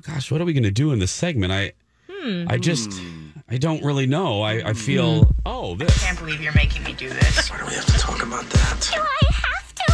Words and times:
Gosh, 0.00 0.30
what 0.30 0.40
are 0.40 0.44
we 0.44 0.52
going 0.52 0.62
to 0.64 0.70
do 0.70 0.92
in 0.92 0.98
this 0.98 1.12
segment? 1.12 1.52
I, 1.52 1.72
hmm. 2.10 2.46
I 2.48 2.56
just, 2.56 3.00
I 3.48 3.58
don't 3.58 3.84
really 3.84 4.06
know. 4.06 4.42
I, 4.42 4.52
I 4.54 4.72
hmm. 4.72 4.78
feel. 4.78 5.34
Oh, 5.44 5.76
this. 5.76 6.02
I 6.02 6.06
can't 6.06 6.18
believe 6.18 6.40
you're 6.40 6.54
making 6.54 6.82
me 6.84 6.94
do 6.94 7.08
this. 7.08 7.50
Why 7.50 7.58
do 7.58 7.66
we 7.66 7.74
have 7.74 7.86
to 7.86 7.98
talk 7.98 8.22
about 8.22 8.44
that? 8.44 8.90
Do 8.92 9.00
I 9.00 9.32
have 9.32 9.74
to? 9.74 9.92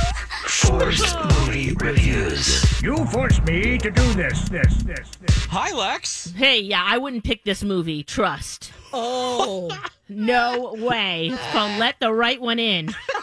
Forced 0.49 1.17
movie 1.41 1.75
reviews. 1.75 2.81
You 2.83 3.05
forced 3.07 3.43
me 3.45 3.79
to 3.79 3.91
do 3.91 4.15
this, 4.15 4.49
this, 4.49 4.75
this, 4.83 5.11
this. 5.17 5.45
Hi, 5.47 5.73
Lex. 5.73 6.33
Hey, 6.33 6.61
yeah, 6.61 6.83
I 6.87 6.99
wouldn't 6.99 7.25
pick 7.25 7.45
this 7.45 7.63
movie. 7.63 8.03
Trust. 8.03 8.73
Oh, 8.93 9.71
No 10.09 10.75
way. 10.79 11.29
It's 11.29 11.53
called 11.53 11.79
Let 11.79 12.01
the 12.01 12.13
Right 12.13 12.41
One 12.41 12.59
In. 12.59 12.89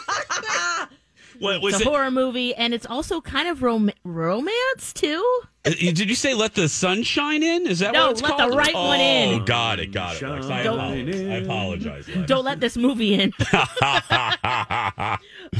What 1.38 1.60
was 1.62 1.74
It's 1.74 1.82
it? 1.82 1.86
a 1.86 1.90
horror 1.90 2.10
movie, 2.10 2.54
and 2.54 2.72
it's 2.74 2.86
also 2.86 3.20
kind 3.20 3.48
of 3.48 3.62
rom- 3.62 3.90
romance 4.04 4.92
too. 4.94 5.22
Uh, 5.64 5.70
Did 5.70 6.08
you 6.08 6.14
say 6.14 6.34
"Let 6.34 6.54
the 6.54 6.68
Sun 6.68 7.02
Shine 7.02 7.42
In"? 7.42 7.66
Is 7.66 7.80
that 7.80 7.92
No, 7.92 8.02
what 8.06 8.10
it's 8.12 8.20
called? 8.22 8.38
No, 8.38 8.44
Let 8.46 8.50
the? 8.52 8.56
Right 8.58 8.72
oh, 8.74 8.86
One 8.88 9.00
In. 9.00 9.40
Oh, 9.40 9.44
got 9.44 9.80
it, 9.80 9.92
got 9.92 10.16
it. 10.16 10.22
I 10.22 10.60
apologize. 10.60 11.26
I 11.28 11.34
apologize. 11.36 12.06
Don't 12.26 12.44
let 12.44 12.60
this 12.60 12.76
movie 12.76 13.14
in. 13.14 13.32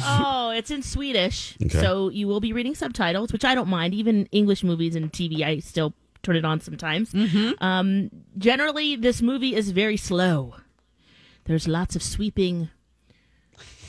oh, 0.04 0.50
it's 0.56 0.70
in 0.70 0.82
Swedish, 0.82 1.56
Okay. 1.62 1.80
so 1.80 2.08
you 2.08 2.28
will 2.28 2.40
be 2.40 2.52
reading 2.52 2.74
subtitles, 2.74 3.32
which 3.32 3.44
I 3.44 3.54
don't 3.54 3.68
mind. 3.68 3.94
Even 3.94 4.26
English 4.32 4.62
movies 4.64 4.94
and 4.96 5.12
TV, 5.12 5.42
I 5.42 5.58
still 5.58 5.94
turn 6.22 6.36
it 6.36 6.44
on 6.44 6.60
sometimes. 6.60 7.14
Um, 7.60 8.10
generally, 8.38 8.96
this 8.96 9.22
movie 9.22 9.54
is 9.54 9.70
very 9.70 9.96
slow. 9.96 10.54
There's 11.44 11.68
lots 11.68 11.94
of 11.94 12.02
sweeping 12.02 12.70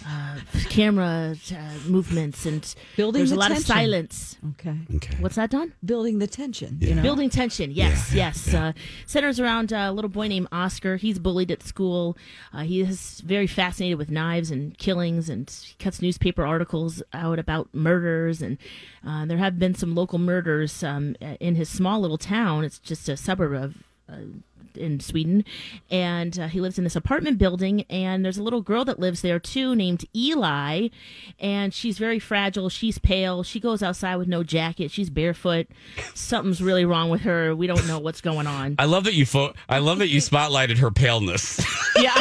uh, 0.07 0.37
camera 0.69 1.35
uh, 1.51 1.55
movements, 1.87 2.45
and 2.45 2.73
Building 2.95 3.19
there's 3.19 3.31
the 3.31 3.35
a 3.35 3.39
lot 3.39 3.51
of 3.51 3.59
silence. 3.59 4.37
okay. 4.51 4.77
okay. 4.95 5.15
What's 5.19 5.35
that, 5.35 5.49
Don? 5.49 5.73
Building 5.83 6.19
the 6.19 6.27
tension. 6.27 6.77
You 6.79 6.95
know. 6.95 7.01
Building 7.01 7.29
tension, 7.29 7.71
yes, 7.71 8.13
Yeah, 8.13 8.27
yes. 8.27 8.53
Uh, 8.53 8.71
centers 9.05 9.39
around 9.39 9.71
a 9.71 9.91
little 9.91 10.09
boy 10.09 10.27
named 10.27 10.47
Oscar. 10.51 10.95
He's 10.95 11.19
bullied 11.19 11.51
at 11.51 11.63
school. 11.63 12.17
Uh, 12.53 12.61
he 12.63 12.81
is 12.81 13.21
very 13.21 13.47
fascinated 13.47 13.97
with 13.97 14.09
knives 14.09 14.49
and 14.51 14.77
killings, 14.77 15.29
and 15.29 15.49
he 15.49 15.75
cuts 15.79 16.01
newspaper 16.01 16.45
articles 16.45 17.03
out 17.13 17.39
about 17.39 17.67
murders. 17.73 18.41
And 18.41 18.57
uh, 19.05 19.25
there 19.25 19.37
have 19.37 19.59
been 19.59 19.75
some 19.75 19.95
local 19.95 20.19
murders 20.19 20.83
um, 20.83 21.15
in 21.39 21.55
his 21.55 21.69
small 21.69 21.99
little 21.99 22.17
town. 22.17 22.63
It's 22.63 22.79
just 22.79 23.09
a 23.09 23.17
suburb 23.17 23.53
of. 23.53 23.75
In 24.77 24.99
Sweden, 24.99 25.43
and 25.91 26.37
uh, 26.39 26.47
he 26.47 26.61
lives 26.61 26.77
in 26.77 26.83
this 26.83 26.95
apartment 26.95 27.37
building. 27.37 27.83
And 27.89 28.23
there's 28.23 28.37
a 28.37 28.43
little 28.43 28.61
girl 28.61 28.85
that 28.85 28.99
lives 28.99 29.21
there 29.21 29.39
too, 29.39 29.75
named 29.75 30.05
Eli, 30.15 30.89
and 31.39 31.73
she's 31.73 31.97
very 31.97 32.19
fragile. 32.19 32.69
She's 32.69 32.97
pale. 32.97 33.43
She 33.43 33.59
goes 33.59 33.81
outside 33.83 34.15
with 34.17 34.27
no 34.27 34.43
jacket. 34.43 34.91
She's 34.91 35.09
barefoot. 35.09 35.67
Something's 36.13 36.61
really 36.61 36.85
wrong 36.85 37.09
with 37.09 37.21
her. 37.21 37.55
We 37.55 37.67
don't 37.67 37.87
know 37.87 37.99
what's 37.99 38.21
going 38.21 38.47
on. 38.47 38.75
I 38.79 38.85
love 38.85 39.03
that 39.05 39.13
you. 39.13 39.25
Fo- 39.25 39.53
I 39.69 39.79
love 39.79 39.99
that 39.99 40.09
you 40.09 40.19
spotlighted 40.19 40.77
her 40.77 40.91
paleness. 40.91 41.59
yeah, 41.97 42.13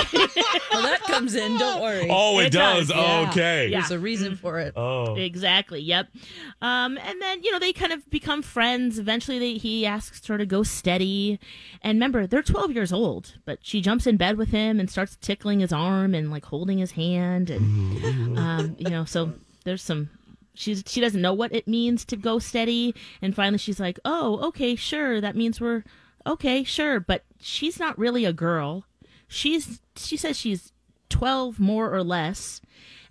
Well, 0.73 0.83
that 0.83 1.01
comes 1.07 1.35
in. 1.35 1.59
Don't 1.59 1.81
worry. 1.83 2.09
oh, 2.11 2.39
it, 2.41 2.47
It 2.47 2.53
does. 2.53 2.89
does, 2.89 2.97
yeah. 2.97 3.29
Okay. 3.30 3.69
Yeah. 3.69 3.80
There's 3.80 3.91
a 3.92 3.98
reason 3.98 4.36
for 4.36 4.59
it. 4.59 4.73
Oh. 4.77 5.14
exactly. 5.14 5.80
Yep. 5.80 6.09
Um, 6.63 6.98
and 6.98 7.20
then 7.20 7.42
you 7.42 7.53
know 7.53 7.59
they 7.59 7.73
kind 7.73 7.92
of 7.92 8.09
become 8.11 8.42
friends. 8.42 8.98
Eventually, 8.98 9.39
they, 9.39 9.55
he 9.55 9.86
asks 9.86 10.27
her 10.27 10.39
to 10.39 10.47
go 10.47 10.63
steady. 10.63 11.39
And 11.83 11.97
remember, 11.97 12.27
they're 12.27 12.42
12 12.46 12.73
years 12.73 12.92
old, 12.92 13.34
but 13.45 13.58
she 13.62 13.80
jumps 13.80 14.07
in 14.07 14.17
bed 14.17 14.36
with 14.39 14.48
him 14.48 14.80
and 14.80 14.90
starts 14.90 15.17
tickling 15.17 15.61
his 15.61 15.73
arm 15.73 16.14
and 16.14 16.30
like 16.30 16.46
holding 16.46 16.79
his 16.79 16.92
hand, 16.92 17.51
and 17.51 18.39
um, 18.39 18.77
you 18.79 18.89
know, 18.89 19.05
so 19.05 19.33
there's 19.64 19.83
some. 19.83 20.11
She's 20.55 20.83
she 20.86 21.02
doesn't 21.02 21.20
know 21.20 21.35
what 21.35 21.55
it 21.55 21.68
means 21.68 22.05
to 22.06 22.17
go 22.17 22.39
steady, 22.39 22.95
and 23.20 23.35
finally 23.35 23.58
she's 23.58 23.80
like, 23.80 23.98
"Oh, 24.05 24.39
okay, 24.48 24.74
sure. 24.74 25.20
That 25.20 25.36
means 25.36 25.61
we're 25.61 25.85
okay, 26.27 26.64
sure." 26.64 26.98
But 27.01 27.24
she's 27.40 27.79
not 27.79 27.98
really 27.98 28.24
a 28.24 28.33
girl. 28.33 28.85
She's 29.29 29.80
she 29.96 30.17
says 30.17 30.39
she's 30.39 30.73
12 31.11 31.61
more 31.61 31.92
or 31.92 32.02
less, 32.02 32.62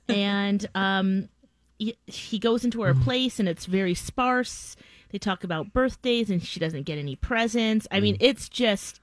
and 0.09 0.65
um, 0.73 1.29
he, 1.77 1.95
he 2.07 2.39
goes 2.39 2.63
into 2.63 2.81
her 2.81 2.93
place 2.93 3.39
and 3.39 3.47
it's 3.47 3.65
very 3.65 3.93
sparse. 3.93 4.75
They 5.09 5.17
talk 5.17 5.43
about 5.43 5.73
birthdays 5.73 6.29
and 6.29 6.41
she 6.41 6.59
doesn't 6.59 6.83
get 6.83 6.97
any 6.97 7.15
presents. 7.15 7.87
I 7.91 7.99
mean, 7.99 8.17
it's 8.19 8.49
just 8.49 8.99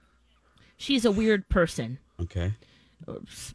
she's 0.82 1.04
a 1.04 1.10
weird 1.12 1.48
person 1.48 1.98
Okay. 2.20 2.52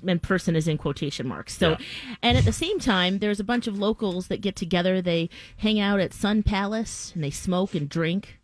and 0.05 0.21
person 0.21 0.55
is 0.55 0.67
in 0.67 0.77
quotation 0.77 1.27
marks. 1.27 1.57
So, 1.57 1.77
and 2.21 2.37
at 2.37 2.45
the 2.45 2.51
same 2.53 2.79
time, 2.79 3.19
there's 3.19 3.39
a 3.39 3.43
bunch 3.43 3.67
of 3.67 3.77
locals 3.77 4.27
that 4.27 4.41
get 4.41 4.55
together. 4.55 5.01
They 5.01 5.29
hang 5.57 5.79
out 5.79 5.99
at 5.99 6.13
Sun 6.13 6.43
Palace 6.43 7.11
and 7.15 7.23
they 7.23 7.29
smoke 7.31 7.73
and 7.75 7.87
drink. 7.87 8.39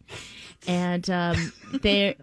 And 0.68 1.09
um, 1.09 1.51
they're 1.81 2.16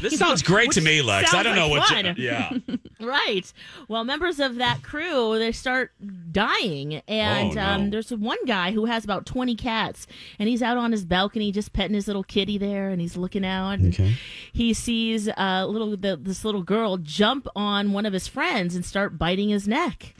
This 0.00 0.18
sounds 0.18 0.42
great 0.42 0.72
to 0.72 0.80
me, 0.80 1.00
Lex. 1.02 1.32
I 1.32 1.42
don't 1.42 1.54
know 1.56 1.68
like 1.68 1.80
what. 1.80 1.88
fun. 1.88 2.04
You, 2.16 2.24
yeah. 2.24 2.52
right. 3.00 3.52
Well, 3.88 4.04
members 4.04 4.40
of 4.40 4.56
that 4.56 4.82
crew 4.82 5.38
they 5.38 5.52
start 5.52 5.92
dying, 6.32 7.02
and 7.08 7.52
Oh, 7.52 7.54
no. 7.54 7.62
um, 7.66 7.90
there's 7.90 8.10
one 8.10 8.44
guy 8.46 8.72
who 8.72 8.86
has 8.86 9.04
about 9.04 9.26
20 9.26 9.54
cats, 9.54 10.06
and 10.38 10.48
he's 10.48 10.62
out 10.62 10.76
on 10.76 10.92
his 10.92 11.04
balcony 11.04 11.52
just 11.52 11.72
petting 11.72 11.94
his 11.94 12.06
little 12.06 12.24
kitty 12.24 12.58
there, 12.58 12.88
and 12.90 13.00
he's 13.00 13.16
looking 13.16 13.44
out. 13.44 13.78
and 13.78 13.94
Okay. 13.94 14.14
He 14.52 14.74
sees 14.74 15.28
uh, 15.28 15.66
little 15.68 15.96
the, 15.96 16.16
this 16.16 16.44
little 16.44 16.62
girl 16.62 16.96
jump 16.98 17.46
on 17.54 17.92
one 17.92 18.06
of 18.06 18.12
his 18.12 18.26
friends 18.26 18.74
and 18.74 18.84
start 18.84 19.18
biting 19.18 19.48
his 19.50 19.68
neck. 19.68 20.14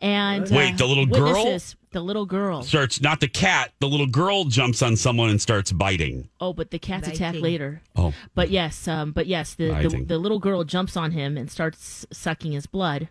And 0.00 0.44
uh, 0.44 0.48
Oh. 0.50 0.56
Wait, 0.56 0.76
the 0.78 0.86
little 0.86 1.06
girl? 1.06 1.58
The 1.92 2.00
little 2.00 2.24
girl. 2.26 2.62
Starts 2.62 3.00
not 3.00 3.20
the 3.20 3.28
cat. 3.28 3.72
The 3.80 3.86
little 3.88 4.06
girl 4.06 4.44
jumps 4.44 4.80
on 4.82 4.96
someone 4.96 5.28
and 5.28 5.40
starts 5.40 5.72
biting. 5.72 6.28
Oh, 6.40 6.52
but 6.54 6.70
the 6.70 6.78
cats 6.78 7.06
attack 7.06 7.34
later. 7.34 7.82
Oh. 7.94 8.14
But 8.34 8.48
yes, 8.50 8.88
um, 8.88 9.12
but 9.12 9.26
yes, 9.26 9.54
the, 9.54 9.68
the 9.68 10.04
the 10.06 10.18
little 10.18 10.38
girl 10.38 10.64
jumps 10.64 10.96
on 10.96 11.10
him 11.12 11.36
and 11.36 11.50
starts 11.50 12.06
sucking 12.10 12.52
his 12.52 12.66
blood. 12.66 13.08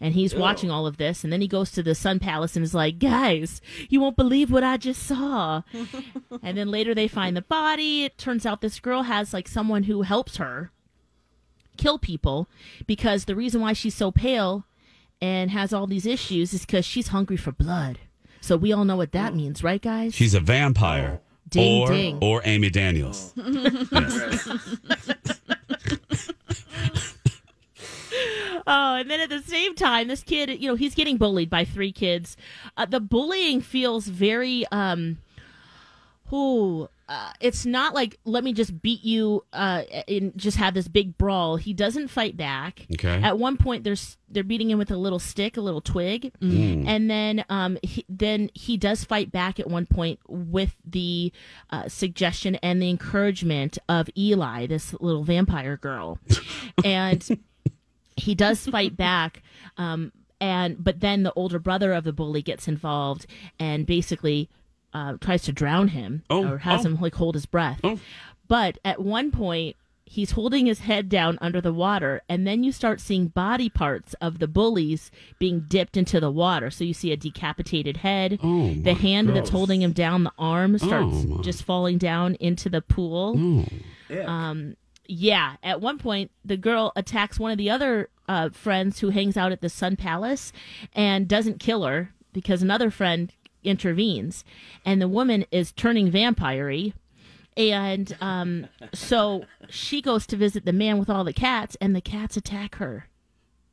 And 0.00 0.14
he's 0.14 0.34
watching 0.34 0.68
all 0.68 0.84
of 0.88 0.96
this, 0.96 1.22
and 1.22 1.32
then 1.32 1.40
he 1.40 1.46
goes 1.46 1.70
to 1.72 1.82
the 1.82 1.94
Sun 1.94 2.18
Palace 2.18 2.56
and 2.56 2.64
is 2.64 2.74
like, 2.74 2.98
"Guys, 2.98 3.60
you 3.88 4.00
won't 4.00 4.16
believe 4.16 4.50
what 4.50 4.64
I 4.64 4.76
just 4.76 5.02
saw." 5.04 5.62
and 6.42 6.58
then 6.58 6.68
later 6.72 6.92
they 6.92 7.06
find 7.06 7.36
the 7.36 7.42
body. 7.42 8.04
It 8.04 8.18
turns 8.18 8.44
out 8.44 8.60
this 8.62 8.80
girl 8.80 9.02
has 9.04 9.32
like 9.32 9.46
someone 9.46 9.84
who 9.84 10.02
helps 10.02 10.38
her 10.38 10.72
kill 11.76 11.98
people 11.98 12.48
because 12.86 13.24
the 13.26 13.36
reason 13.36 13.60
why 13.60 13.72
she's 13.74 13.94
so 13.94 14.10
pale 14.10 14.64
and 15.22 15.52
has 15.52 15.72
all 15.72 15.86
these 15.86 16.04
issues 16.04 16.52
is 16.52 16.66
because 16.66 16.84
she's 16.84 17.08
hungry 17.08 17.36
for 17.36 17.52
blood. 17.52 18.00
So 18.40 18.56
we 18.56 18.72
all 18.72 18.84
know 18.84 18.96
what 18.96 19.12
that 19.12 19.34
means, 19.36 19.62
right, 19.62 19.80
guys? 19.80 20.14
She's 20.14 20.34
a 20.34 20.40
vampire. 20.40 21.20
Ding, 21.48 21.82
or, 21.82 21.86
ding. 21.88 22.18
or 22.20 22.42
Amy 22.44 22.70
Daniels. 22.70 23.32
Oh, 28.64 28.94
and 28.94 29.10
then 29.10 29.20
at 29.20 29.28
the 29.28 29.42
same 29.42 29.74
time, 29.74 30.06
this 30.06 30.22
kid, 30.22 30.48
you 30.62 30.68
know, 30.68 30.76
he's 30.76 30.94
getting 30.94 31.16
bullied 31.16 31.50
by 31.50 31.64
three 31.64 31.90
kids. 31.90 32.36
Uh, 32.76 32.86
the 32.86 33.00
bullying 33.00 33.60
feels 33.60 34.06
very, 34.06 34.64
um, 34.70 35.18
ooh, 36.32 36.88
uh, 37.12 37.30
it's 37.40 37.66
not 37.66 37.92
like 37.92 38.18
let 38.24 38.42
me 38.42 38.54
just 38.54 38.80
beat 38.80 39.04
you 39.04 39.44
uh, 39.52 39.82
and 40.08 40.32
just 40.34 40.56
have 40.56 40.72
this 40.72 40.88
big 40.88 41.18
brawl. 41.18 41.56
He 41.56 41.74
doesn't 41.74 42.08
fight 42.08 42.38
back. 42.38 42.86
Okay. 42.94 43.20
At 43.22 43.38
one 43.38 43.58
point, 43.58 43.84
there's 43.84 44.16
they're 44.30 44.42
beating 44.42 44.70
him 44.70 44.78
with 44.78 44.90
a 44.90 44.96
little 44.96 45.18
stick, 45.18 45.58
a 45.58 45.60
little 45.60 45.82
twig, 45.82 46.32
and 46.88 47.10
then 47.10 47.44
um, 47.50 47.76
he, 47.82 48.06
then 48.08 48.48
he 48.54 48.78
does 48.78 49.04
fight 49.04 49.30
back 49.30 49.60
at 49.60 49.68
one 49.68 49.84
point 49.84 50.20
with 50.26 50.74
the 50.86 51.30
uh, 51.68 51.86
suggestion 51.86 52.54
and 52.56 52.80
the 52.80 52.88
encouragement 52.88 53.76
of 53.90 54.08
Eli, 54.16 54.66
this 54.66 54.94
little 54.94 55.22
vampire 55.22 55.76
girl, 55.76 56.18
and 56.84 57.38
he 58.16 58.34
does 58.34 58.66
fight 58.66 58.96
back 58.96 59.42
um, 59.76 60.12
and 60.40 60.82
but 60.82 61.00
then 61.00 61.24
the 61.24 61.32
older 61.34 61.58
brother 61.58 61.92
of 61.92 62.04
the 62.04 62.12
bully 62.12 62.40
gets 62.42 62.68
involved 62.68 63.26
and 63.58 63.86
basically 63.86 64.48
uh, 64.94 65.16
tries 65.20 65.42
to 65.42 65.52
drown 65.52 65.88
him 65.88 66.22
Oh, 66.30 66.46
or 66.46 66.58
has 66.58 66.84
oh. 66.84 66.90
him 66.90 67.00
like 67.00 67.14
hold 67.14 67.34
his 67.34 67.46
breath. 67.46 67.80
Oh. 67.84 67.98
but 68.48 68.78
at 68.84 69.00
one 69.00 69.30
point 69.30 69.76
he's 70.04 70.32
holding 70.32 70.66
his 70.66 70.80
head 70.80 71.08
down 71.08 71.38
under 71.40 71.58
the 71.60 71.72
water 71.72 72.20
and 72.28 72.46
then 72.46 72.62
you 72.62 72.70
start 72.70 73.00
seeing 73.00 73.28
body 73.28 73.70
parts 73.70 74.14
of 74.20 74.40
the 74.40 74.46
bullies 74.48 75.10
being 75.38 75.64
dipped 75.68 75.96
into 75.96 76.20
the 76.20 76.30
water. 76.30 76.70
So 76.70 76.84
you 76.84 76.92
see 76.92 77.12
a 77.12 77.16
decapitated 77.16 77.96
head. 77.98 78.38
Oh, 78.42 78.74
the 78.74 78.92
my 78.92 78.98
hand 78.98 79.30
that's 79.34 79.48
holding 79.48 79.80
him 79.80 79.92
down 79.92 80.24
the 80.24 80.32
arm 80.38 80.76
starts 80.76 81.24
Oh, 81.30 81.40
just 81.42 81.62
falling 81.62 81.96
down 81.96 82.34
into 82.40 82.68
the 82.68 82.82
pool. 82.82 83.66
Oh. 84.10 84.24
um 84.26 84.76
yeah 85.08 85.56
at 85.62 85.80
one 85.80 85.98
point 85.98 86.30
the 86.44 86.56
girl 86.56 86.92
attacks 86.94 87.38
one 87.40 87.50
of 87.50 87.58
the 87.58 87.70
other 87.70 88.08
uh, 88.28 88.50
friends 88.50 89.00
who 89.00 89.08
hangs 89.10 89.36
out 89.36 89.50
at 89.52 89.60
the 89.62 89.68
sun 89.68 89.96
palace 89.96 90.52
and 90.94 91.26
doesn't 91.28 91.58
kill 91.58 91.84
her 91.84 92.12
because 92.32 92.62
another 92.62 92.90
friend 92.90 93.32
intervenes. 93.64 94.44
And 94.84 95.00
the 95.00 95.08
woman 95.08 95.46
is 95.50 95.72
turning 95.72 96.10
vampire 96.10 96.70
and 97.56 98.16
um, 98.20 98.66
so 98.94 99.44
she 99.68 100.00
goes 100.00 100.26
to 100.28 100.36
visit 100.36 100.64
the 100.64 100.72
man 100.72 100.98
with 100.98 101.10
all 101.10 101.24
the 101.24 101.32
cats 101.32 101.76
and 101.80 101.94
the 101.94 102.00
cats 102.00 102.36
attack 102.36 102.76
her 102.76 103.08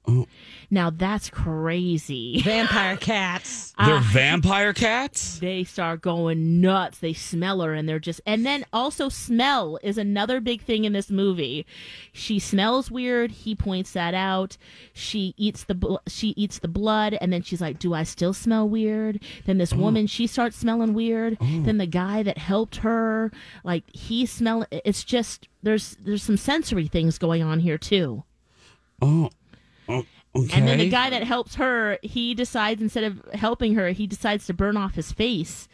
Oh. 0.08 0.26
now 0.72 0.90
that's 0.90 1.30
crazy 1.30 2.42
Vampire 2.42 2.98
cats. 3.00 3.74
They're 3.78 3.96
ah. 3.96 4.10
vampire 4.12 4.74
cats? 4.74 5.40
they 5.42 5.64
start 5.64 6.02
going 6.02 6.62
nuts. 6.62 7.00
They 7.00 7.14
smell 7.14 7.62
her 7.62 7.74
and 7.74 7.88
they're 7.88 8.00
just 8.00 8.22
and 8.26 8.46
then 8.46 8.66
also 8.74 9.10
smell 9.10 9.78
is 9.84 9.98
another 9.98 10.40
big 10.40 10.62
thing 10.62 10.86
in 10.86 10.94
this 10.94 11.10
movie. 11.10 11.66
She 12.12 12.40
smells 12.40 12.90
weird. 12.90 13.32
He 13.32 13.56
points 13.56 13.94
that 13.94 14.14
out. 14.14 14.58
She 14.94 15.34
eats 15.38 15.66
the 15.66 15.76
bl- 15.76 15.98
she 16.08 16.30
eats 16.30 16.60
the 16.60 16.68
blood 16.68 17.18
and 17.20 17.32
then 17.32 17.42
she's 17.42 17.62
like, 17.62 17.80
"Do 17.80 17.94
I 17.94 18.04
still 18.04 18.34
smell 18.34 18.68
weird?" 18.68 19.22
Then 19.46 19.58
this 19.58 19.74
oh. 19.74 19.78
woman, 19.78 20.08
she 20.08 20.28
starts 20.28 20.58
smelling 20.58 20.94
weird. 20.94 21.38
Oh. 21.40 21.62
Then 21.64 21.78
the 21.78 21.86
guy 21.88 22.24
that 22.24 22.38
helped 22.38 22.78
her, 22.78 23.32
like 23.64 23.84
he 23.94 24.26
smell 24.26 24.66
it's 24.72 25.04
just 25.04 25.48
there's 25.64 25.98
there's 26.00 26.24
some 26.24 26.38
sensory 26.38 26.88
things 26.88 27.18
going 27.18 27.44
on 27.44 27.60
here 27.60 27.78
too. 27.78 28.24
Oh. 29.02 29.30
Oh 29.90 30.06
okay. 30.36 30.58
And 30.58 30.68
then 30.68 30.80
the 30.80 30.90
guy 30.90 31.10
that 31.10 31.24
helps 31.24 31.56
her, 31.56 31.98
he 32.02 32.34
decides 32.34 32.82
instead 32.82 33.04
of 33.04 33.22
helping 33.34 33.76
her, 33.76 33.90
he 33.90 34.08
decides 34.08 34.46
to 34.48 34.54
burn 34.54 34.78
off 34.78 34.96
his 34.96 35.12
face 35.12 35.68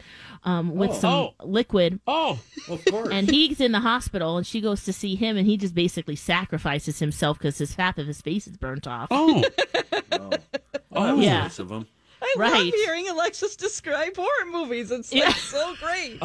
um, 0.46 0.76
with 0.76 0.94
some 0.94 1.14
oh. 1.14 1.34
liquid. 1.44 2.00
Oh. 2.08 2.40
Of 2.70 2.86
course. 2.86 3.10
And 3.12 3.30
he's 3.30 3.60
in 3.60 3.72
the 3.72 3.80
hospital, 3.82 4.38
and 4.38 4.46
she 4.46 4.62
goes 4.62 4.84
to 4.86 4.94
see 4.94 5.16
him, 5.16 5.38
and 5.38 5.46
he 5.46 5.58
just 5.58 5.76
basically 5.76 6.16
sacrifices 6.16 7.00
himself 7.00 7.38
because 7.38 7.58
his 7.58 7.76
half 7.76 7.98
of 7.98 8.08
his 8.08 8.22
face 8.22 8.48
is 8.48 8.58
burnt 8.58 8.88
off. 8.88 9.08
Oh. 9.12 9.44
oh, 10.12 10.30
that 10.30 11.16
was 11.16 11.26
Yeah. 11.26 11.40
nice 11.42 11.60
of 11.60 11.72
him. 11.72 11.88
I 12.22 12.36
love 12.38 12.74
hearing 12.74 13.08
Alexis 13.10 13.56
describe 13.56 14.16
horror 14.16 14.52
movies. 14.52 14.92
It's 14.92 15.14
Yeah. 15.14 15.26
like 15.26 15.36
so 15.36 15.76
great. 15.82 16.22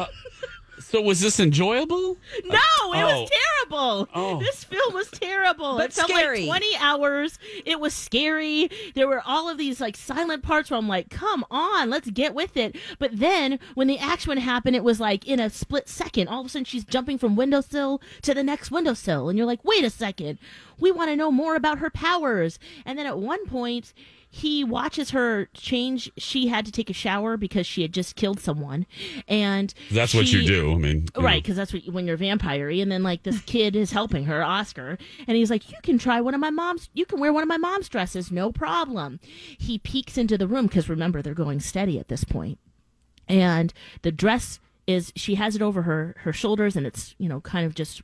So 0.81 1.01
was 1.01 1.19
this 1.21 1.39
enjoyable? 1.39 2.17
No, 2.45 2.55
it 2.55 3.01
Oh. 3.03 3.21
was 3.21 3.29
terrible. 3.29 4.09
Oh. 4.13 4.39
This 4.39 4.63
film 4.63 4.93
was 4.93 5.09
terrible. 5.09 5.77
But 5.77 5.91
it 5.91 5.93
felt 5.93 6.09
scary. 6.09 6.45
like 6.45 6.61
20 6.61 6.75
hours. 6.79 7.39
It 7.65 7.79
was 7.79 7.93
scary. 7.93 8.69
There 8.95 9.07
were 9.07 9.21
all 9.25 9.49
of 9.49 9.57
these 9.57 9.79
like 9.79 9.95
silent 9.95 10.43
parts 10.43 10.69
where 10.69 10.77
I'm 10.77 10.87
like, 10.87 11.09
come 11.09 11.45
on, 11.51 11.89
let's 11.89 12.09
get 12.09 12.33
with 12.33 12.57
it. 12.57 12.75
But 12.99 13.11
then 13.19 13.59
when 13.75 13.87
the 13.87 13.97
action 13.99 14.37
happened, 14.37 14.75
it 14.75 14.83
was 14.83 14.99
like 14.99 15.27
in 15.27 15.39
a 15.39 15.49
split 15.49 15.87
second. 15.87 16.27
All 16.27 16.41
of 16.41 16.47
a 16.47 16.49
sudden 16.49 16.65
she's 16.65 16.83
jumping 16.85 17.17
from 17.17 17.35
windowsill 17.35 18.01
to 18.23 18.33
the 18.33 18.43
next 18.43 18.71
windowsill. 18.71 19.29
And 19.29 19.37
you're 19.37 19.47
like, 19.47 19.63
wait 19.63 19.83
a 19.83 19.89
second. 19.89 20.37
We 20.81 20.91
want 20.91 21.09
to 21.09 21.15
know 21.15 21.31
more 21.31 21.55
about 21.55 21.79
her 21.79 21.89
powers. 21.89 22.59
And 22.85 22.99
then 22.99 23.05
at 23.05 23.17
one 23.17 23.45
point, 23.45 23.93
he 24.33 24.63
watches 24.63 25.11
her 25.11 25.49
change. 25.53 26.09
She 26.17 26.47
had 26.47 26.65
to 26.65 26.71
take 26.71 26.89
a 26.89 26.93
shower 26.93 27.35
because 27.35 27.67
she 27.67 27.81
had 27.81 27.93
just 27.93 28.15
killed 28.15 28.39
someone. 28.39 28.85
And 29.27 29.73
That's 29.91 30.13
what 30.13 30.31
you 30.31 30.47
do. 30.47 30.73
I 30.73 30.77
mean, 30.77 31.07
Right, 31.17 31.43
because 31.43 31.57
that's 31.57 31.73
what 31.73 31.85
when 31.87 32.07
you're 32.07 32.17
vampire 32.17 32.69
and 32.69 32.91
then 32.91 33.03
like 33.03 33.23
this 33.23 33.41
kid 33.41 33.75
is 33.75 33.91
helping 33.91 34.25
her, 34.25 34.41
Oscar, 34.41 34.97
and 35.27 35.35
he's 35.35 35.49
like, 35.49 35.69
"You 35.69 35.77
can 35.83 35.97
try 35.97 36.21
one 36.21 36.33
of 36.33 36.39
my 36.39 36.49
mom's. 36.49 36.89
You 36.93 37.05
can 37.05 37.19
wear 37.19 37.33
one 37.33 37.43
of 37.43 37.49
my 37.49 37.57
mom's 37.57 37.89
dresses, 37.89 38.31
no 38.31 38.51
problem." 38.51 39.19
He 39.59 39.77
peeks 39.77 40.17
into 40.17 40.37
the 40.37 40.47
room 40.47 40.67
because 40.67 40.87
remember 40.87 41.21
they're 41.21 41.33
going 41.33 41.59
steady 41.59 41.99
at 41.99 42.07
this 42.07 42.23
point, 42.23 42.57
and 43.27 43.73
the 44.01 44.11
dress 44.11 44.59
is 44.87 45.11
she 45.15 45.35
has 45.35 45.55
it 45.55 45.61
over 45.61 45.83
her 45.83 46.15
her 46.19 46.33
shoulders 46.33 46.75
and 46.75 46.87
it's 46.87 47.13
you 47.17 47.29
know 47.29 47.39
kind 47.41 47.65
of 47.65 47.75
just 47.75 48.01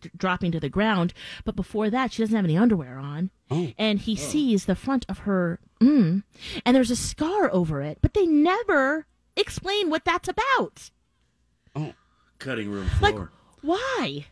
d- 0.00 0.10
dropping 0.16 0.52
to 0.52 0.60
the 0.60 0.68
ground. 0.68 1.12
But 1.44 1.56
before 1.56 1.90
that, 1.90 2.12
she 2.12 2.22
doesn't 2.22 2.34
have 2.36 2.44
any 2.44 2.56
underwear 2.58 2.98
on, 2.98 3.30
and 3.78 3.98
he 4.00 4.16
sees 4.16 4.64
the 4.66 4.74
front 4.76 5.06
of 5.08 5.20
her, 5.20 5.60
mm, 5.80 6.22
and 6.64 6.76
there's 6.76 6.90
a 6.90 6.96
scar 6.96 7.50
over 7.52 7.80
it, 7.82 7.98
but 8.02 8.14
they 8.14 8.26
never 8.26 9.06
explain 9.36 9.90
what 9.90 10.04
that's 10.04 10.28
about. 10.28 10.90
Oh, 11.76 11.92
cutting 12.38 12.70
room 12.70 12.88
Like, 13.00 13.14
floor. 13.14 13.30
why? 13.62 14.26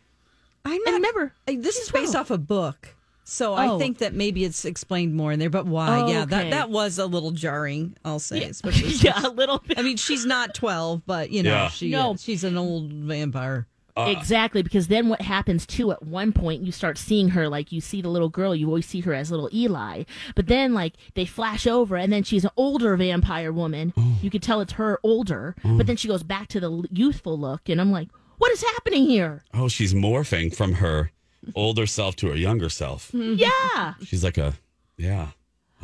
I'm 0.65 0.81
And 0.85 0.95
remember, 0.95 1.33
this 1.47 1.77
is 1.77 1.89
based 1.91 2.15
off 2.15 2.29
a 2.31 2.37
book, 2.37 2.95
so 3.23 3.53
Oh. 3.53 3.75
I 3.75 3.79
think 3.79 3.99
that 3.99 4.13
maybe 4.13 4.43
it's 4.43 4.65
explained 4.65 5.15
more 5.15 5.31
in 5.31 5.39
there. 5.39 5.49
But 5.49 5.65
why? 5.65 6.01
Oh, 6.01 6.07
yeah, 6.07 6.21
okay. 6.23 6.29
that 6.31 6.49
that 6.51 6.69
was 6.69 6.99
a 6.99 7.05
little 7.05 7.31
jarring. 7.31 7.95
I'll 8.03 8.19
say, 8.19 8.43
especially. 8.43 8.89
since- 8.89 9.03
yeah, 9.03 9.25
a 9.25 9.29
little 9.29 9.59
bit. 9.59 9.79
I 9.79 9.83
mean, 9.83 9.95
she's 9.97 10.25
not 10.25 10.53
twelve, 10.53 11.05
but 11.05 11.31
you 11.31 11.43
know, 11.43 11.51
Yeah. 11.51 11.69
she 11.69 11.89
No. 11.91 12.15
she's 12.17 12.43
an 12.43 12.57
old 12.57 12.91
vampire. 12.91 13.67
Uh, 13.97 14.13
exactly, 14.17 14.61
because 14.61 14.87
then 14.87 15.09
what 15.09 15.21
happens 15.21 15.65
too? 15.65 15.91
At 15.91 16.03
one 16.03 16.31
point, 16.31 16.61
you 16.63 16.71
start 16.71 16.97
seeing 16.97 17.29
her 17.29 17.49
like 17.49 17.71
you 17.71 17.81
see 17.81 18.01
the 18.01 18.09
little 18.09 18.29
girl. 18.29 18.55
You 18.55 18.67
always 18.67 18.85
see 18.85 19.01
her 19.01 19.13
as 19.13 19.31
little 19.31 19.49
Eli, 19.53 20.03
but 20.35 20.47
then 20.47 20.73
like 20.73 20.93
they 21.15 21.25
flash 21.25 21.67
over, 21.67 21.97
and 21.97 22.11
then 22.11 22.23
she's 22.23 22.43
an 22.43 22.51
older 22.57 22.95
vampire 22.95 23.51
woman. 23.51 23.93
You 24.21 24.29
could 24.29 24.43
tell 24.43 24.61
it's 24.61 24.73
her 24.73 24.99
older, 25.03 25.55
but 25.63 25.87
then 25.87 25.95
she 25.97 26.07
goes 26.07 26.23
back 26.23 26.47
to 26.49 26.59
the 26.59 26.87
youthful 26.91 27.37
look, 27.37 27.69
and 27.69 27.79
I'm 27.81 27.91
like, 27.91 28.09
what 28.37 28.51
is 28.51 28.63
happening 28.63 29.05
here? 29.05 29.43
Oh, 29.53 29.67
she's 29.67 29.93
morphing 29.93 30.55
from 30.55 30.73
her 30.73 31.11
older 31.55 31.85
self 31.85 32.15
to 32.17 32.27
her 32.27 32.35
younger 32.35 32.69
self. 32.69 33.11
Mm-hmm. 33.11 33.35
Yeah. 33.37 33.93
She's 34.05 34.23
like 34.23 34.37
a, 34.37 34.53
yeah. 34.97 35.29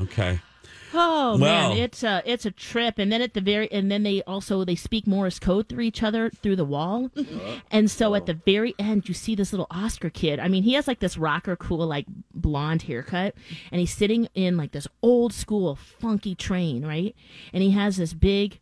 Okay. 0.02 0.40
Oh 0.98 1.38
Well- 1.38 1.70
man, 1.70 1.78
it's 1.78 2.04
a 2.04 2.22
it's 2.26 2.46
a 2.46 2.52
trip. 2.52 2.98
And 2.98 3.12
then 3.12 3.22
at 3.22 3.34
the 3.34 3.42
very 3.42 3.72
and 3.72 3.92
then 3.92 4.04
they 4.04 4.24
also 4.24 4.64
they 4.64 4.76
speak 4.76 5.06
Morse 5.06 5.40
code 5.40 5.68
through 5.68 5.84
each 5.84 6.02
other 6.02 6.30
through 6.30 6.56
the 6.56 6.66
wall. 6.66 7.12
and 7.72 7.92
so 7.92 8.16
at 8.16 8.26
the 8.26 8.34
very 8.34 8.74
end, 8.80 9.08
you 9.08 9.14
see 9.14 9.36
this 9.36 9.52
little 9.52 9.68
Oscar 9.70 10.10
kid. 10.10 10.40
I 10.40 10.48
mean, 10.48 10.64
he 10.64 10.74
has 10.74 10.88
like 10.88 11.00
this 11.00 11.18
rocker 11.18 11.56
cool 11.56 11.86
like 11.86 12.06
blonde 12.34 12.84
haircut, 12.84 13.36
and 13.72 13.80
he's 13.80 13.94
sitting 13.94 14.28
in 14.34 14.56
like 14.58 14.72
this 14.72 14.88
old 15.02 15.34
school 15.34 15.76
funky 15.76 16.34
train, 16.36 16.86
right? 16.86 17.16
And 17.54 17.62
he 17.62 17.72
has 17.72 17.98
this 17.98 18.14
big, 18.14 18.60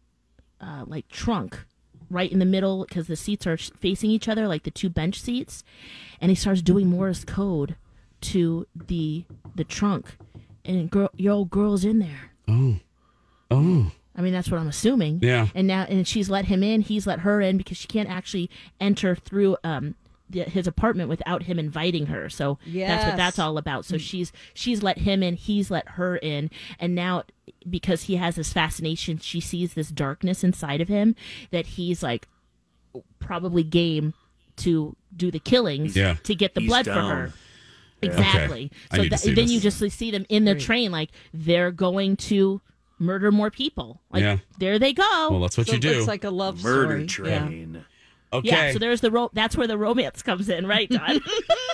uh, 0.59 0.85
like 0.87 1.07
trunk 1.09 1.65
right 2.09 2.31
in 2.31 2.39
the 2.39 2.45
middle 2.45 2.85
because 2.87 3.07
the 3.07 3.15
seats 3.15 3.47
are 3.47 3.57
facing 3.57 4.09
each 4.11 4.27
other, 4.27 4.47
like 4.47 4.63
the 4.63 4.71
two 4.71 4.89
bench 4.89 5.19
seats. 5.21 5.63
And 6.21 6.29
he 6.29 6.35
starts 6.35 6.61
doing 6.61 6.87
Morse 6.87 7.23
code 7.23 7.75
to 8.21 8.65
the 8.73 9.25
the 9.55 9.63
trunk, 9.63 10.17
and 10.65 10.89
girl, 10.89 11.09
your 11.15 11.33
old 11.33 11.49
girl's 11.49 11.83
in 11.85 11.99
there. 11.99 12.31
Oh. 12.47 12.77
Oh. 13.51 13.91
I 14.15 14.21
mean, 14.21 14.33
that's 14.33 14.49
what 14.51 14.59
I'm 14.59 14.67
assuming. 14.67 15.19
Yeah. 15.21 15.47
And 15.55 15.67
now, 15.67 15.85
and 15.89 16.07
she's 16.07 16.29
let 16.29 16.45
him 16.45 16.61
in. 16.63 16.81
He's 16.81 17.07
let 17.07 17.19
her 17.19 17.41
in 17.41 17.57
because 17.57 17.77
she 17.77 17.87
can't 17.87 18.09
actually 18.09 18.49
enter 18.79 19.15
through 19.15 19.57
um 19.63 19.95
the, 20.29 20.43
his 20.43 20.67
apartment 20.67 21.09
without 21.09 21.43
him 21.43 21.59
inviting 21.59 22.07
her. 22.07 22.29
So 22.29 22.57
that's 22.65 23.05
what 23.05 23.17
that's 23.17 23.39
all 23.39 23.57
about. 23.57 23.85
So 23.85 23.97
she's 23.97 24.31
she's 24.53 24.81
let 24.83 24.99
him 24.99 25.21
in. 25.23 25.35
He's 25.35 25.69
let 25.71 25.87
her 25.89 26.17
in. 26.17 26.49
And 26.79 26.95
now, 26.95 27.23
because 27.69 28.03
he 28.03 28.15
has 28.15 28.35
this 28.35 28.53
fascination, 28.53 29.17
she 29.19 29.39
sees 29.39 29.73
this 29.73 29.89
darkness 29.89 30.43
inside 30.43 30.79
of 30.81 30.87
him 30.87 31.15
that 31.51 31.65
he's 31.65 32.01
like 32.03 32.27
probably 33.19 33.63
game 33.63 34.13
to 34.57 34.95
do 35.15 35.31
the 35.31 35.39
killings 35.39 35.95
Yeah. 35.95 36.15
to 36.23 36.35
get 36.35 36.53
the 36.53 36.61
He's 36.61 36.69
blood 36.69 36.85
for 36.85 36.91
her. 36.93 37.33
Exactly. 38.05 38.71
I 38.91 38.97
So 38.97 39.03
need 39.03 39.09
to 39.11 39.17
see 39.17 39.33
then 39.33 39.45
this. 39.45 39.51
you 39.51 39.59
just 39.59 39.79
see 39.97 40.11
them 40.11 40.25
in 40.29 40.45
the 40.45 40.55
train, 40.55 40.91
like 40.91 41.09
they're 41.33 41.71
going 41.71 42.15
to 42.17 42.61
murder 42.99 43.31
more 43.31 43.49
people. 43.51 44.01
Like 44.11 44.21
Yeah. 44.21 44.37
there 44.59 44.79
they 44.79 44.93
go. 44.93 45.27
Well, 45.31 45.39
that's 45.41 45.57
what 45.57 45.67
So 45.67 45.73
you 45.73 45.79
do. 45.79 45.91
It's 45.99 46.07
like 46.07 46.23
a 46.23 46.29
love 46.29 46.63
Murder 46.63 47.07
story. 47.07 47.29
Yeah. 47.31 47.39
train. 47.39 47.85
okay. 48.31 48.47
yeah. 48.49 48.71
So 48.73 48.79
there's 48.79 49.01
the 49.01 49.11
ro- 49.11 49.31
That's 49.33 49.57
where 49.57 49.67
the 49.67 49.77
romance 49.77 50.21
comes 50.23 50.47
in, 50.49 50.65
right, 50.67 50.89
Don? 50.89 51.19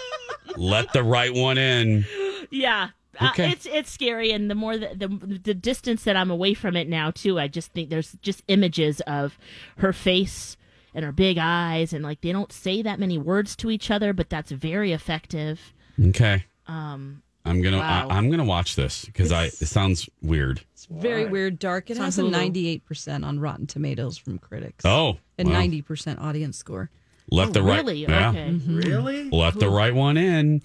Let 0.57 0.91
the 0.93 1.03
right 1.03 1.33
one 1.33 1.57
in. 1.57 2.05
yeah. 2.49 2.89
Uh, 3.19 3.31
it's 3.37 3.65
it's 3.65 3.91
scary, 3.91 4.31
and 4.31 4.49
the 4.49 4.55
more 4.55 4.77
the, 4.77 4.91
the 4.95 5.07
the 5.43 5.53
distance 5.53 6.05
that 6.05 6.15
I'm 6.15 6.31
away 6.31 6.53
from 6.53 6.77
it 6.77 6.87
now, 6.87 7.11
too, 7.11 7.37
I 7.37 7.49
just 7.49 7.73
think 7.73 7.89
there's 7.89 8.13
just 8.21 8.43
images 8.47 9.01
of 9.01 9.37
her 9.79 9.91
face 9.91 10.55
and 10.95 11.03
her 11.03 11.11
big 11.11 11.37
eyes, 11.37 11.91
and 11.91 12.01
like 12.01 12.21
they 12.21 12.31
don't 12.31 12.53
say 12.53 12.81
that 12.81 12.97
many 12.97 13.17
words 13.17 13.57
to 13.57 13.69
each 13.71 13.91
other, 13.91 14.13
but 14.13 14.29
that's 14.29 14.51
very 14.51 14.93
effective. 14.93 15.73
Okay. 16.07 16.45
Um, 16.67 17.21
I'm 17.45 17.61
gonna 17.61 17.79
Wow. 17.79 18.07
I, 18.09 18.17
I'm 18.17 18.29
gonna 18.29 18.45
watch 18.45 18.75
this 18.75 19.05
because 19.05 19.31
I 19.31 19.45
it 19.45 19.53
sounds 19.53 20.09
weird. 20.21 20.61
It's 20.73 20.85
very 20.85 21.25
weird, 21.25 21.57
dark. 21.59 21.89
It 21.89 21.93
It's 21.93 21.99
on 21.99 22.05
has 22.05 22.19
a 22.19 22.23
ninety-eight 22.23 22.85
percent 22.85 23.25
on 23.25 23.39
Rotten 23.39 23.67
Tomatoes 23.67 24.17
from 24.17 24.37
critics. 24.37 24.85
Oh, 24.85 25.17
and 25.37 25.49
wow. 25.49 25.55
ninety 25.55 25.81
percent 25.81 26.19
audience 26.19 26.57
score. 26.57 26.89
Let 27.31 27.49
oh, 27.49 27.51
the 27.51 27.63
right 27.63 27.77
really 27.77 27.97
yeah. 28.05 28.29
okay. 28.29 28.51
Really? 28.67 29.29
Let 29.29 29.59
the 29.59 29.69
right 29.69 29.93
one 29.93 30.17
in. 30.17 30.61